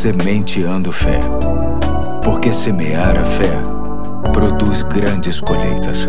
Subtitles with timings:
[0.00, 1.20] Sementeando Fé.
[2.24, 3.52] Porque semear a fé
[4.32, 6.06] produz grandes colheitas.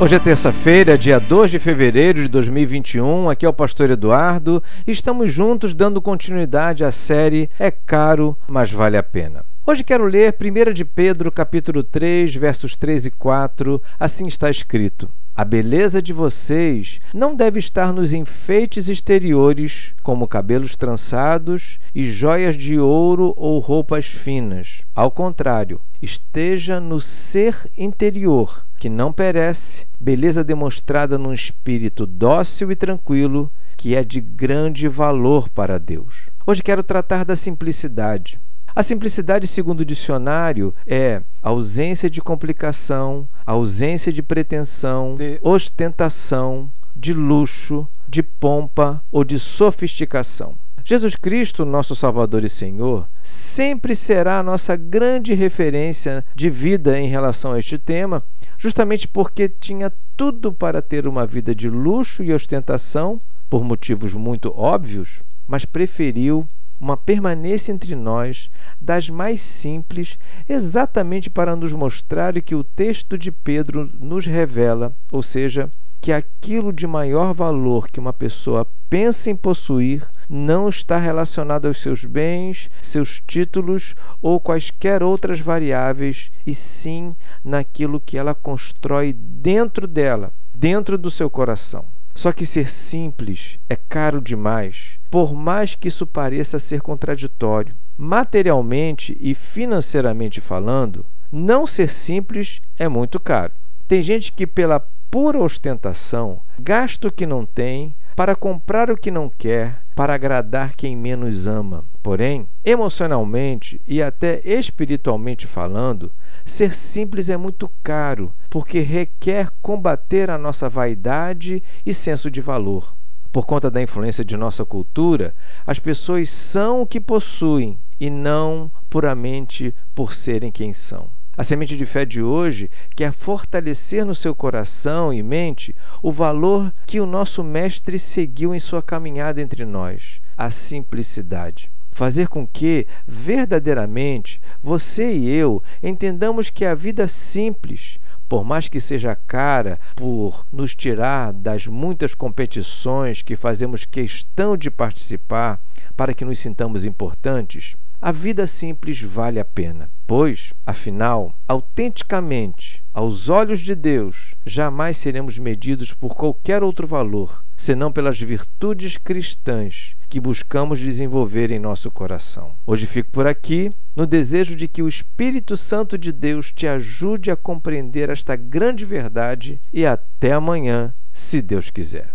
[0.00, 3.30] Hoje é terça-feira, dia 2 de fevereiro de 2021.
[3.30, 8.96] Aqui é o pastor Eduardo estamos juntos dando continuidade à série É caro, mas vale
[8.96, 9.44] a pena.
[9.70, 13.82] Hoje quero ler 1 de Pedro, capítulo 3, versos 3 e 4.
[14.00, 20.74] Assim está escrito: a beleza de vocês não deve estar nos enfeites exteriores, como cabelos
[20.74, 24.80] trançados e joias de ouro ou roupas finas.
[24.94, 32.74] Ao contrário, esteja no ser interior, que não perece, beleza demonstrada num espírito dócil e
[32.74, 36.30] tranquilo, que é de grande valor para Deus.
[36.46, 38.40] Hoje quero tratar da simplicidade.
[38.78, 47.12] A simplicidade, segundo o dicionário, é ausência de complicação, ausência de pretensão, de ostentação, de
[47.12, 50.54] luxo, de pompa ou de sofisticação.
[50.84, 57.08] Jesus Cristo, nosso Salvador e Senhor, sempre será a nossa grande referência de vida em
[57.08, 58.22] relação a este tema,
[58.56, 64.56] justamente porque tinha tudo para ter uma vida de luxo e ostentação, por motivos muito
[64.56, 66.48] óbvios, mas preferiu
[66.80, 73.18] uma permanência entre nós das mais simples, exatamente para nos mostrar o que o texto
[73.18, 79.30] de Pedro nos revela, ou seja, que aquilo de maior valor que uma pessoa pensa
[79.30, 86.54] em possuir não está relacionado aos seus bens, seus títulos ou quaisquer outras variáveis, e
[86.54, 91.84] sim naquilo que ela constrói dentro dela, dentro do seu coração.
[92.18, 97.76] Só que ser simples é caro demais, por mais que isso pareça ser contraditório.
[97.96, 103.52] Materialmente e financeiramente falando, não ser simples é muito caro.
[103.86, 109.12] Tem gente que, pela pura ostentação, gasta o que não tem para comprar o que
[109.12, 111.84] não quer, para agradar quem menos ama.
[112.02, 116.10] Porém, emocionalmente e até espiritualmente falando,
[116.44, 122.92] ser simples é muito caro, porque requer combater a nossa vaidade e senso de valor.
[123.30, 125.32] Por conta da influência de nossa cultura,
[125.64, 131.17] as pessoas são o que possuem e não puramente por serem quem são.
[131.38, 135.72] A semente de fé de hoje quer fortalecer no seu coração e mente
[136.02, 141.70] o valor que o nosso Mestre seguiu em sua caminhada entre nós: a simplicidade.
[141.92, 148.80] Fazer com que, verdadeiramente, você e eu entendamos que a vida simples, por mais que
[148.80, 155.62] seja cara, por nos tirar das muitas competições que fazemos questão de participar
[155.96, 163.28] para que nos sintamos importantes, a vida simples vale a pena, pois, afinal, autenticamente, aos
[163.28, 170.20] olhos de Deus, jamais seremos medidos por qualquer outro valor, senão pelas virtudes cristãs que
[170.20, 172.52] buscamos desenvolver em nosso coração.
[172.64, 177.32] Hoje fico por aqui, no desejo de que o Espírito Santo de Deus te ajude
[177.32, 182.10] a compreender esta grande verdade e até amanhã, se Deus quiser.